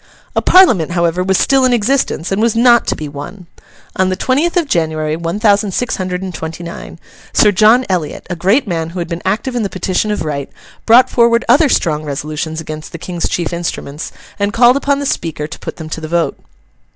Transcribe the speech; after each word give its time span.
A 0.35 0.41
Parliament, 0.41 0.93
however, 0.93 1.23
was 1.23 1.37
still 1.37 1.63
in 1.63 1.73
existence, 1.73 2.31
and 2.31 2.41
was 2.41 2.55
not 2.55 2.87
to 2.87 2.95
be 2.95 3.07
won. 3.07 3.45
On 3.97 4.09
the 4.09 4.15
twentieth 4.15 4.57
of 4.57 4.67
January, 4.67 5.15
one 5.15 5.39
thousand 5.39 5.75
six 5.75 5.97
hundred 5.97 6.23
and 6.23 6.33
twenty 6.33 6.63
nine, 6.63 6.97
Sir 7.33 7.51
John 7.51 7.85
Eliot, 7.87 8.25
a 8.27 8.35
great 8.35 8.67
man 8.67 8.89
who 8.89 8.97
had 8.97 9.07
been 9.07 9.21
active 9.25 9.55
in 9.55 9.61
the 9.61 9.69
Petition 9.69 10.09
of 10.09 10.25
Right, 10.25 10.49
brought 10.87 11.07
forward 11.11 11.45
other 11.47 11.69
strong 11.69 12.03
resolutions 12.03 12.59
against 12.59 12.93
the 12.93 12.97
King's 12.97 13.29
chief 13.29 13.53
instruments, 13.53 14.11
and 14.39 14.51
called 14.53 14.75
upon 14.75 14.97
the 14.97 15.05
Speaker 15.05 15.45
to 15.45 15.59
put 15.59 15.75
them 15.75 15.87
to 15.89 16.01
the 16.01 16.07
vote. 16.07 16.35